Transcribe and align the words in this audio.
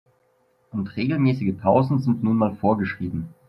Und 0.71 0.95
regelmäßige 0.97 1.53
Pausen 1.61 1.99
sind 2.01 2.23
nun 2.23 2.35
mal 2.35 2.55
vorgeschrieben. 2.55 3.27